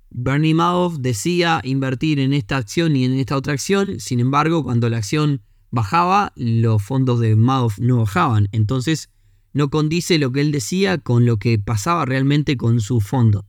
Bernie 0.10 0.54
Madoff 0.54 0.98
decía 1.00 1.62
invertir 1.64 2.20
en 2.20 2.34
esta 2.34 2.58
acción 2.58 2.98
y 2.98 3.06
en 3.06 3.14
esta 3.14 3.38
otra 3.38 3.54
acción, 3.54 4.02
sin 4.02 4.20
embargo, 4.20 4.62
cuando 4.62 4.90
la 4.90 4.98
acción 4.98 5.42
bajaba, 5.72 6.34
los 6.36 6.84
fondos 6.84 7.22
de 7.22 7.38
Madoff 7.38 7.80
no 7.80 8.00
bajaban. 8.00 8.50
Entonces, 8.52 9.10
no 9.54 9.70
condice 9.70 10.20
lo 10.20 10.34
que 10.34 10.42
él 10.42 10.52
decía 10.52 10.98
con 10.98 11.26
lo 11.26 11.38
que 11.38 11.58
pasaba 11.60 12.04
realmente 12.04 12.58
con 12.58 12.82
su 12.82 13.00
fondo. 13.00 13.46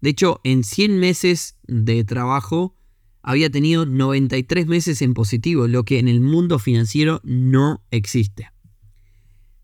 De 0.00 0.10
hecho, 0.10 0.40
en 0.42 0.64
100 0.64 0.98
meses 0.98 1.56
de 1.68 2.02
trabajo, 2.02 2.74
había 3.22 3.50
tenido 3.50 3.86
93 3.86 4.66
meses 4.66 5.02
en 5.02 5.14
positivo, 5.14 5.68
lo 5.68 5.84
que 5.84 5.98
en 5.98 6.08
el 6.08 6.20
mundo 6.20 6.58
financiero 6.58 7.20
no 7.24 7.82
existe. 7.90 8.50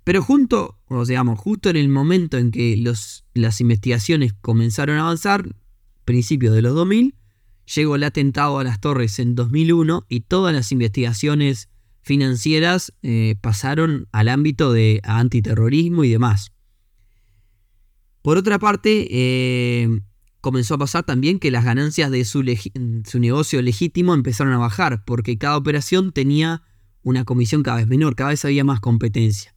Pero 0.05 0.23
junto, 0.23 0.79
o 0.87 1.05
digamos, 1.07 1.39
justo 1.39 1.71
en 1.71 1.77
el 1.77 1.89
momento 1.89 2.37
en 2.37 2.51
que 2.51 2.77
los, 2.77 3.25
las 3.33 3.61
investigaciones 3.61 4.35
comenzaron 4.35 4.99
a 4.99 5.03
avanzar, 5.03 5.55
principios 6.05 6.55
de 6.55 6.63
los 6.63 6.75
2000, 6.75 7.15
llegó 7.75 7.97
el 7.97 8.05
atentado 8.05 8.59
a 8.59 8.65
las 8.65 8.81
torres 8.81 9.19
en 9.19 9.35
2001 9.35 10.05
y 10.09 10.21
todas 10.21 10.55
las 10.55 10.73
investigaciones 10.73 11.71
financieras 12.03 12.93
eh, 13.03 13.37
pasaron 13.41 14.09
al 14.13 14.29
ámbito 14.29 14.73
de 14.73 15.01
antiterrorismo 15.05 16.05
y 16.05 16.11
demás. 16.11 16.53
Por 18.21 18.37
otra 18.37 18.59
parte, 18.59 19.07
eh, 19.11 20.01
comenzó 20.45 20.75
a 20.75 20.79
pasar 20.79 21.05
también 21.05 21.39
que 21.39 21.51
las 21.51 21.65
ganancias 21.65 22.11
de 22.11 22.23
su, 22.27 22.43
negocio 23.19 23.63
legítimo 23.63 24.13
empezaron 24.13 24.53
a 24.53 24.59
bajar, 24.59 25.03
porque 25.07 25.39
cada 25.39 25.57
operación 25.57 26.13
tenía 26.13 26.63
una 27.03 27.25
comisión 27.25 27.63
cada 27.63 27.79
vez 27.79 27.87
menor, 27.87 28.15
cada 28.15 28.29
vez 28.29 28.45
había 28.45 28.63
más 28.63 28.81
competencia. 28.81 29.55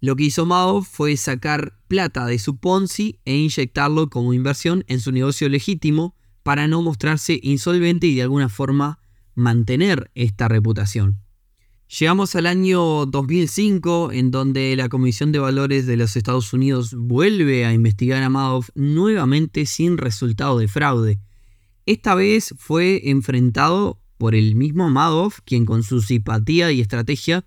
Lo 0.00 0.16
que 0.16 0.24
hizo 0.24 0.46
Mao 0.46 0.80
fue 0.80 1.18
sacar 1.18 1.78
plata 1.86 2.24
de 2.24 2.38
su 2.38 2.56
Ponzi 2.56 3.20
e 3.26 3.36
inyectarlo 3.36 4.08
como 4.08 4.32
inversión 4.32 4.84
en 4.88 5.00
su 5.00 5.12
negocio 5.12 5.50
legítimo 5.50 6.16
para 6.42 6.66
no 6.66 6.80
mostrarse 6.80 7.38
insolvente 7.42 8.06
y 8.06 8.14
de 8.14 8.22
alguna 8.22 8.48
forma 8.48 9.00
mantener 9.34 10.10
esta 10.14 10.48
reputación. 10.48 11.23
Llegamos 11.86 12.34
al 12.34 12.46
año 12.46 13.06
2005, 13.06 14.10
en 14.12 14.30
donde 14.30 14.74
la 14.74 14.88
Comisión 14.88 15.32
de 15.32 15.38
Valores 15.38 15.86
de 15.86 15.96
los 15.96 16.16
Estados 16.16 16.52
Unidos 16.52 16.94
vuelve 16.96 17.66
a 17.66 17.72
investigar 17.74 18.22
a 18.22 18.30
Madoff 18.30 18.70
nuevamente 18.74 19.66
sin 19.66 19.98
resultado 19.98 20.58
de 20.58 20.66
fraude. 20.66 21.20
Esta 21.86 22.14
vez 22.14 22.54
fue 22.58 23.10
enfrentado 23.10 24.00
por 24.16 24.34
el 24.34 24.54
mismo 24.56 24.88
Madoff, 24.88 25.40
quien 25.44 25.66
con 25.66 25.82
su 25.82 26.00
simpatía 26.00 26.72
y 26.72 26.80
estrategia 26.80 27.44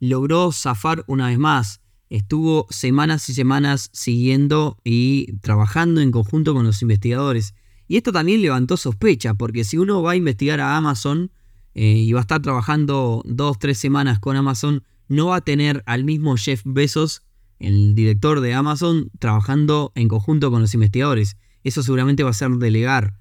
logró 0.00 0.50
zafar 0.50 1.04
una 1.06 1.28
vez 1.28 1.38
más. 1.38 1.80
Estuvo 2.08 2.66
semanas 2.70 3.28
y 3.28 3.34
semanas 3.34 3.90
siguiendo 3.92 4.78
y 4.82 5.36
trabajando 5.38 6.00
en 6.00 6.10
conjunto 6.10 6.54
con 6.54 6.64
los 6.64 6.80
investigadores. 6.80 7.54
Y 7.86 7.98
esto 7.98 8.12
también 8.12 8.40
levantó 8.40 8.78
sospecha, 8.78 9.34
porque 9.34 9.62
si 9.62 9.76
uno 9.76 10.02
va 10.02 10.12
a 10.12 10.16
investigar 10.16 10.60
a 10.60 10.76
Amazon, 10.76 11.30
eh, 11.74 11.86
y 11.86 12.12
va 12.12 12.20
a 12.20 12.22
estar 12.22 12.40
trabajando 12.40 13.22
dos, 13.26 13.58
tres 13.58 13.78
semanas 13.78 14.18
con 14.20 14.36
Amazon, 14.36 14.84
no 15.08 15.26
va 15.26 15.36
a 15.36 15.40
tener 15.40 15.82
al 15.86 16.04
mismo 16.04 16.36
Jeff 16.36 16.62
Bezos, 16.64 17.22
el 17.58 17.94
director 17.94 18.40
de 18.40 18.54
Amazon, 18.54 19.10
trabajando 19.18 19.92
en 19.94 20.08
conjunto 20.08 20.50
con 20.50 20.60
los 20.60 20.74
investigadores. 20.74 21.36
Eso 21.62 21.82
seguramente 21.82 22.22
va 22.22 22.30
a 22.30 22.34
ser 22.34 22.50
delegar. 22.52 23.14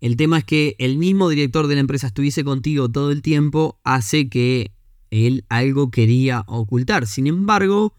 El 0.00 0.16
tema 0.16 0.38
es 0.38 0.44
que 0.44 0.74
el 0.78 0.98
mismo 0.98 1.28
director 1.28 1.68
de 1.68 1.74
la 1.74 1.80
empresa 1.80 2.08
estuviese 2.08 2.42
contigo 2.42 2.88
todo 2.88 3.12
el 3.12 3.22
tiempo 3.22 3.78
hace 3.84 4.28
que 4.28 4.72
él 5.10 5.44
algo 5.48 5.90
quería 5.90 6.44
ocultar. 6.48 7.06
Sin 7.06 7.26
embargo, 7.26 7.94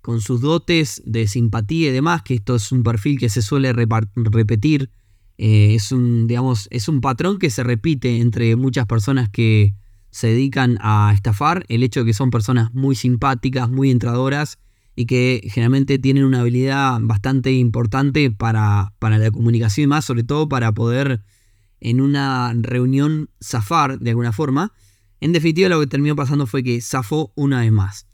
con 0.00 0.20
sus 0.20 0.40
dotes 0.40 1.02
de 1.06 1.28
simpatía 1.28 1.90
y 1.90 1.92
demás, 1.92 2.22
que 2.22 2.34
esto 2.34 2.56
es 2.56 2.72
un 2.72 2.82
perfil 2.82 3.18
que 3.18 3.28
se 3.28 3.42
suele 3.42 3.72
repetir 3.72 4.90
eh, 5.38 5.74
es, 5.74 5.92
un, 5.92 6.26
digamos, 6.26 6.68
es 6.70 6.88
un 6.88 7.00
patrón 7.00 7.38
que 7.38 7.50
se 7.50 7.64
repite 7.64 8.20
entre 8.20 8.56
muchas 8.56 8.86
personas 8.86 9.28
que 9.28 9.74
se 10.10 10.28
dedican 10.28 10.78
a 10.80 11.12
estafar, 11.12 11.64
el 11.68 11.82
hecho 11.82 12.00
de 12.00 12.06
que 12.06 12.14
son 12.14 12.30
personas 12.30 12.72
muy 12.72 12.94
simpáticas, 12.94 13.68
muy 13.68 13.90
entradoras 13.90 14.58
y 14.94 15.06
que 15.06 15.40
generalmente 15.52 15.98
tienen 15.98 16.24
una 16.24 16.40
habilidad 16.40 16.98
bastante 17.02 17.52
importante 17.52 18.30
para, 18.30 18.92
para 19.00 19.18
la 19.18 19.30
comunicación 19.32 19.84
y 19.84 19.86
más, 19.88 20.04
sobre 20.04 20.22
todo 20.22 20.48
para 20.48 20.72
poder 20.72 21.24
en 21.80 22.00
una 22.00 22.52
reunión 22.54 23.28
zafar 23.42 23.98
de 23.98 24.10
alguna 24.10 24.32
forma. 24.32 24.72
En 25.20 25.32
definitiva, 25.32 25.68
lo 25.68 25.80
que 25.80 25.88
terminó 25.88 26.14
pasando 26.14 26.46
fue 26.46 26.62
que 26.62 26.80
zafó 26.80 27.32
una 27.34 27.60
vez 27.60 27.72
más. 27.72 28.06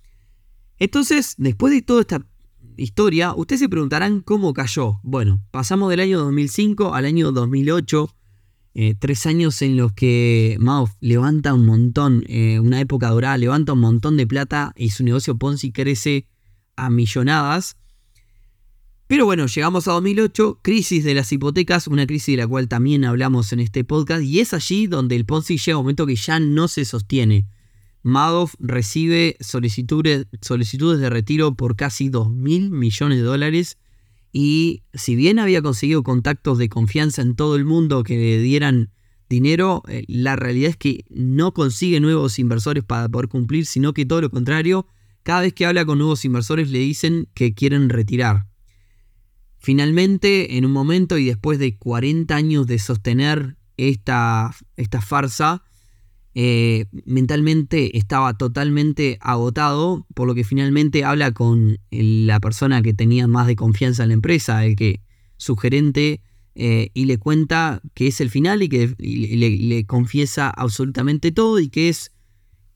Entonces, 0.79 1.35
después 1.37 1.73
de 1.73 1.83
toda 1.83 2.01
esta 2.01 2.27
historia, 2.77 3.35
ustedes 3.35 3.61
se 3.61 3.69
preguntarán 3.69 4.21
cómo 4.21 4.53
cayó. 4.55 5.01
Bueno, 5.03 5.43
pasamos 5.51 5.91
del 5.91 6.01
año 6.01 6.19
2005 6.21 6.95
al 6.95 7.05
año 7.05 7.33
2008, 7.33 8.15
eh, 8.75 8.95
tres 8.99 9.27
años 9.27 9.61
en 9.63 9.77
los 9.77 9.93
que 9.93 10.57
Mao 10.61 10.89
levanta 11.01 11.55
un 11.55 11.67
montón, 11.67 12.25
eh, 12.29 12.61
una 12.61 12.81
época 12.81 13.09
dorada, 13.11 13.37
levanta 13.37 13.73
un 13.73 13.81
montón 13.81 14.17
de 14.17 14.27
plata 14.27 14.73
y 14.77 14.91
su 14.91 15.05
negocio 15.05 15.37
Ponzi 15.37 15.73
crece 15.73 16.29
a 16.77 16.91
millonadas. 16.91 17.77
Pero 19.07 19.25
bueno, 19.25 19.47
llegamos 19.47 19.89
a 19.89 19.93
2008, 19.93 20.61
crisis 20.63 21.03
de 21.03 21.15
las 21.15 21.33
hipotecas, 21.33 21.89
una 21.89 22.07
crisis 22.07 22.35
de 22.35 22.43
la 22.43 22.47
cual 22.47 22.69
también 22.69 23.05
hablamos 23.05 23.53
en 23.53 23.59
este 23.59 23.83
podcast, 23.83 24.23
y 24.23 24.39
es 24.39 24.55
allí 24.55 24.87
donde 24.87 25.17
el 25.17 25.27
Ponzi 25.27 25.59
llega 25.59 25.75
a 25.75 25.79
un 25.79 25.85
momento 25.85 26.07
que 26.07 26.15
ya 26.15 26.39
no 26.39 26.69
se 26.69 26.85
sostiene. 26.85 27.47
Madoff 28.03 28.55
recibe 28.59 29.37
solicitudes, 29.41 30.27
solicitudes 30.41 31.01
de 31.01 31.11
retiro 31.11 31.55
por 31.55 31.77
casi 31.77 32.09
2 32.09 32.31
mil 32.31 32.71
millones 32.71 33.19
de 33.19 33.25
dólares 33.25 33.79
y 34.33 34.85
si 34.95 35.17
bien 35.17 35.39
había 35.39 35.61
conseguido 35.63 36.03
contactos 36.03 36.59
de 36.59 36.69
confianza 36.69 37.23
en 37.23 37.35
todo 37.35 37.57
el 37.57 37.65
mundo 37.65 38.03
que 38.03 38.17
le 38.17 38.39
dieran 38.41 38.91
dinero, 39.29 39.83
eh, 39.89 40.05
la 40.09 40.37
realidad 40.37 40.71
es 40.71 40.77
que 40.77 41.05
no 41.11 41.53
consigue 41.53 42.01
nuevos 42.01 42.39
inversores 42.39 42.85
para 42.85 43.09
poder 43.09 43.29
cumplir, 43.29 43.67
sino 43.67 43.93
que 43.93 44.07
todo 44.07 44.21
lo 44.21 44.31
contrario, 44.31 44.87
cada 45.23 45.43
vez 45.43 45.53
que 45.53 45.67
habla 45.67 45.85
con 45.85 45.99
nuevos 45.99 46.25
inversores 46.25 46.71
le 46.71 46.79
dicen 46.79 47.29
que 47.35 47.55
quieren 47.55 47.89
retirar. 47.89 48.47
Finalmente, 49.59 50.57
en 50.57 50.65
un 50.65 50.73
momento 50.73 51.19
y 51.19 51.27
después 51.27 51.59
de 51.59 51.77
40 51.77 52.35
años 52.35 52.67
de 52.67 52.79
sostener 52.79 53.57
esta, 53.77 54.55
esta 54.77 55.01
farsa, 55.03 55.63
eh, 56.35 56.87
mentalmente 57.05 57.97
estaba 57.99 58.35
totalmente 58.35 59.19
agotado, 59.21 60.07
por 60.15 60.27
lo 60.27 60.35
que 60.35 60.45
finalmente 60.45 61.05
habla 61.05 61.33
con 61.33 61.79
la 61.91 62.41
persona 62.41 62.83
que 62.83 62.95
tenía 62.95 63.27
más 63.27 63.47
de 63.47 63.57
confianza 63.57 64.03
en 64.03 64.11
la 64.11 64.15
empresa, 64.15 64.65
el 64.65 64.77
que 64.77 65.01
su 65.37 65.57
gerente, 65.57 66.21
eh, 66.55 66.91
y 66.95 67.05
le 67.05 67.19
cuenta 67.19 67.81
que 67.95 68.09
es 68.09 68.21
el 68.21 68.29
final 68.29 68.63
y 68.63 68.69
que 68.69 68.95
le 68.99 69.87
confiesa 69.87 70.51
absolutamente 70.51 71.33
todo 71.33 71.59
y 71.61 71.69
que 71.69 71.89
es 71.89 72.13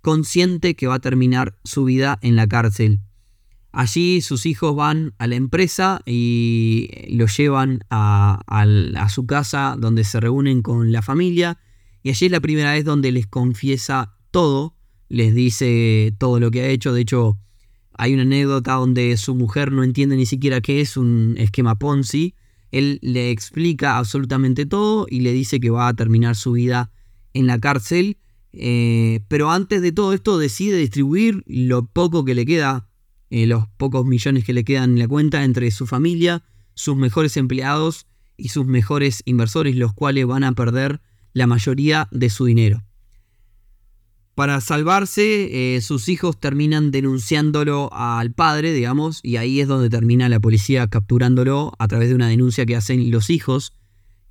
consciente 0.00 0.76
que 0.76 0.87
va 0.87 0.96
a 0.96 1.00
terminar 1.00 1.58
su 1.64 1.84
vida 1.84 2.18
en 2.23 2.37
la 2.37 2.46
cárcel. 2.46 3.00
Allí 3.73 4.20
sus 4.20 4.46
hijos 4.46 4.76
van 4.76 5.14
a 5.18 5.26
la 5.26 5.34
empresa 5.34 6.00
y 6.06 6.88
lo 7.08 7.26
llevan 7.26 7.80
a, 7.90 8.38
su 9.08 9.26
casa 9.26 9.76
donde 9.76 10.04
se 10.04 10.20
reúnen 10.20 10.62
con 10.62 10.92
la 10.92 11.02
familia. 11.02 11.58
Y 12.04 12.11
allí 12.11 12.26
es 12.26 12.32
la 12.32 12.40
primera 12.40 12.73
vez 12.75 12.84
donde 12.84 13.11
les 13.11 13.26
confiesa 13.26 14.14
todo, 14.30 14.76
les 15.08 15.34
dice 15.34 16.14
todo 16.18 16.38
lo 16.38 16.50
que 16.50 16.61
ha 16.61 16.68
hecho. 16.68 16.92
De 16.92 17.00
hecho, 17.00 17.38
hay 17.94 18.12
una 18.12 18.23
anécdota 18.23 18.75
donde 18.75 19.16
su 19.16 19.34
mujer 19.34 19.73
no 19.73 19.82
entiende 19.82 20.14
ni 20.14 20.26
siquiera 20.26 20.61
qué 20.61 20.82
es 20.82 20.99
un 20.99 21.34
esquema 21.38 21.78
Ponzi. 21.78 22.34
Él 22.70 22.99
le 23.00 23.30
explica 23.30 23.96
absolutamente 23.96 24.66
todo 24.66 25.06
y 25.08 25.20
le 25.20 25.32
dice 25.32 25.61
que 25.61 25.70
va 25.70 25.88
a 25.88 25.94
terminar 25.94 26.37
su 26.37 26.52
vida 26.52 26.92
en 27.32 27.46
la 27.46 27.58
cárcel. 27.58 28.18
Eh, 28.52 29.20
pero 29.28 29.50
antes 29.50 29.80
de 29.80 29.90
todo 29.90 30.12
esto 30.12 30.37
decide 30.37 30.76
distribuir 30.76 31.42
lo 31.46 31.87
poco 31.87 32.25
que 32.26 32.34
le 32.34 32.44
queda 32.44 32.87
eh, 33.30 33.46
los 33.46 33.66
pocos 33.78 34.04
millones 34.04 34.44
que 34.44 34.52
le 34.52 34.62
quedan 34.62 34.92
en 34.92 34.99
la 34.99 35.08
cuenta 35.08 35.42
entre 35.42 35.70
su 35.70 35.87
familia, 35.87 36.44
sus 36.75 36.96
mejores 36.96 37.38
empleados 37.38 38.06
y 38.37 38.50
sus 38.50 38.66
mejores 38.66 39.23
inversores, 39.25 39.75
los 39.75 39.94
cuales 39.94 40.26
van 40.26 40.44
a 40.44 40.52
perder 40.52 41.00
la 41.34 41.46
mayoría 41.46 42.08
de 42.10 42.30
su 42.30 42.46
dinero. 42.46 42.82
Para 44.34 44.60
salvarse, 44.60 45.76
eh, 45.76 45.80
sus 45.80 46.08
hijos 46.08 46.40
terminan 46.40 46.90
denunciándolo 46.90 47.88
al 47.92 48.32
padre, 48.32 48.72
digamos, 48.72 49.20
y 49.22 49.36
ahí 49.36 49.60
es 49.60 49.68
donde 49.68 49.90
termina 49.90 50.28
la 50.28 50.40
policía 50.40 50.88
capturándolo 50.88 51.72
a 51.78 51.86
través 51.86 52.08
de 52.08 52.16
una 52.16 52.28
denuncia 52.28 52.66
que 52.66 52.74
hacen 52.74 53.10
los 53.12 53.30
hijos, 53.30 53.74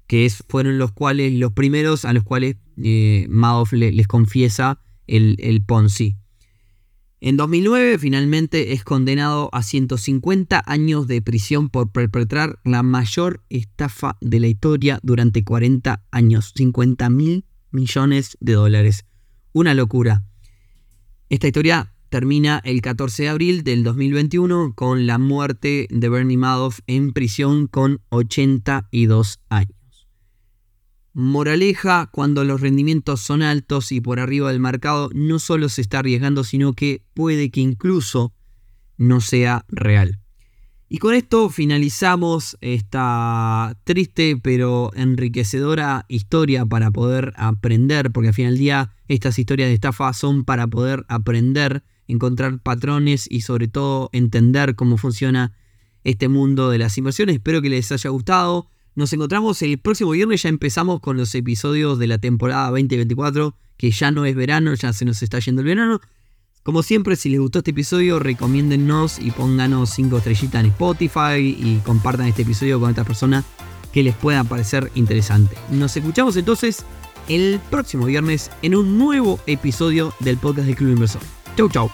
que 0.08 0.30
fueron 0.50 0.78
los 0.78 0.92
cuales 0.92 1.34
los 1.34 1.54
primeros 1.54 2.04
a 2.04 2.12
los 2.12 2.24
cuales 2.24 2.58
eh, 2.82 3.28
Madoff 3.30 3.72
les 3.72 4.08
confiesa 4.08 4.80
el, 5.08 5.38
el 5.40 5.64
Ponzi. 5.64 6.18
En 7.26 7.38
2009 7.38 8.00
finalmente 8.00 8.74
es 8.74 8.84
condenado 8.84 9.48
a 9.54 9.64
150 9.64 10.62
años 10.66 11.08
de 11.08 11.22
prisión 11.22 11.70
por 11.70 11.90
perpetrar 11.90 12.60
la 12.66 12.84
mayor 12.84 13.46
estafa 13.48 14.18
de 14.20 14.42
la 14.42 14.48
historia 14.48 15.00
durante 15.04 15.46
40 15.46 16.04
años, 16.12 16.52
50 16.54 17.10
mil 17.10 17.46
millones 17.72 18.36
de 18.42 18.52
dólares. 18.52 19.06
Una 19.54 19.74
locura. 19.74 20.26
Esta 21.30 21.48
historia 21.48 21.94
termina 22.10 22.60
el 22.66 22.82
14 22.82 23.24
de 23.24 23.30
abril 23.30 23.64
del 23.64 23.86
2021 23.86 24.74
con 24.76 25.08
la 25.08 25.18
muerte 25.18 25.88
de 25.90 26.10
Bernie 26.10 26.36
Madoff 26.36 26.82
en 26.88 27.14
prisión 27.14 27.68
con 27.68 28.02
82 28.10 29.40
años. 29.48 29.83
Moraleja, 31.14 32.10
cuando 32.12 32.44
los 32.44 32.60
rendimientos 32.60 33.22
son 33.22 33.44
altos 33.44 33.92
y 33.92 34.02
por 34.02 34.20
arriba 34.20 34.52
del 34.52 34.60
mercado, 34.60 35.10
no 35.14 35.38
solo 35.38 35.70
se 35.70 35.82
está 35.82 36.00
arriesgando, 36.00 36.44
sino 36.44 36.74
que 36.74 37.04
puede 37.14 37.52
que 37.52 37.62
incluso 37.62 38.34
no 38.98 39.22
sea 39.22 39.66
real. 39.68 40.20
Y 40.90 40.98
con 40.98 41.16
esto 41.16 41.50
finalizamos 41.50 42.58
esta 42.62 43.80
triste 43.84 44.38
pero 44.42 44.92
enriquecedora 44.96 46.06
historia 46.08 46.66
para 46.66 46.92
poder 46.92 47.34
aprender, 47.36 48.12
porque 48.12 48.28
al 48.28 48.34
final 48.34 48.54
del 48.54 48.60
día 48.60 48.94
estas 49.08 49.40
historias 49.40 49.70
de 49.70 49.76
estafa 49.76 50.14
son 50.14 50.46
para 50.46 50.68
poder 50.68 51.06
aprender, 51.08 51.84
encontrar 52.08 52.60
patrones 52.60 53.28
y 53.30 53.42
sobre 53.42 53.68
todo 53.68 54.10
entender 54.14 54.76
cómo 54.76 54.98
funciona 54.98 55.54
este 56.04 56.28
mundo 56.28 56.70
de 56.70 56.78
las 56.78 56.98
inversiones. 56.98 57.36
Espero 57.36 57.62
que 57.62 57.70
les 57.70 57.92
haya 57.92 58.10
gustado. 58.10 58.68
Nos 58.96 59.12
encontramos 59.14 59.62
el 59.62 59.80
próximo 59.80 60.12
viernes, 60.12 60.44
ya 60.44 60.50
empezamos 60.50 61.00
con 61.00 61.18
los 61.18 61.34
episodios 61.34 61.98
de 61.98 62.08
la 62.08 62.20
temporada 62.20 62.70
2024, 62.70 63.56
que 63.78 63.92
ya 63.92 64.12
no 64.12 64.26
es 64.26 64.36
verano, 64.36 64.74
ya 64.76 64.94
se 64.94 65.06
nos 65.06 65.24
está 65.24 65.40
yendo 65.40 65.62
el 65.62 65.68
verano. 65.68 66.00
Como 66.62 66.84
siempre, 66.84 67.16
si 67.16 67.30
les 67.30 67.40
gustó 67.40 67.60
este 67.60 67.72
episodio, 67.72 68.20
recomiéndennos 68.20 69.20
y 69.20 69.32
pónganos 69.32 69.90
5 69.90 70.18
estrellitas 70.18 70.64
en 70.64 70.70
Spotify 70.72 71.40
y 71.40 71.82
compartan 71.84 72.28
este 72.28 72.44
episodio 72.44 72.80
con 72.80 72.92
otras 72.92 73.06
personas 73.06 73.44
que 73.92 74.04
les 74.04 74.16
pueda 74.16 74.44
parecer 74.44 74.92
interesante. 74.96 75.58
Nos 75.72 75.96
escuchamos 75.98 76.38
entonces 76.38 76.86
el 77.28 77.60
próximo 77.70 78.06
viernes 78.06 78.52
en 78.62 78.76
un 78.76 78.98
nuevo 78.98 79.40
episodio 79.48 80.14
del 80.20 80.38
podcast 80.38 80.68
de 80.68 80.76
Club 80.76 80.92
Inversor. 80.92 81.22
Chau, 81.58 81.70
chau. 81.70 81.90